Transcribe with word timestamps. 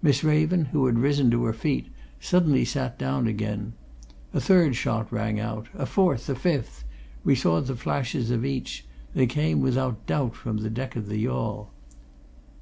Miss 0.00 0.24
Raven, 0.24 0.64
who 0.72 0.86
had 0.86 0.98
risen 1.00 1.30
to 1.32 1.44
her 1.44 1.52
feet, 1.52 1.88
suddenly 2.18 2.64
sat 2.64 2.98
down 2.98 3.26
again. 3.26 3.74
A 4.32 4.40
third 4.40 4.74
shot 4.74 5.12
rang 5.12 5.38
out 5.38 5.68
a 5.74 5.84
fourth 5.84 6.30
a 6.30 6.34
fifth; 6.34 6.84
we 7.24 7.34
saw 7.34 7.60
the 7.60 7.76
flashes 7.76 8.30
of 8.30 8.42
each; 8.42 8.86
they 9.14 9.26
came, 9.26 9.60
without 9.60 10.06
doubt, 10.06 10.34
from 10.34 10.56
the 10.62 10.70
deck 10.70 10.96
of 10.96 11.08
the 11.08 11.18
yawl. 11.18 11.74